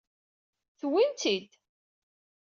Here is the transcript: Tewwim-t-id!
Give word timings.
Tewwim-t-id! 0.79 1.49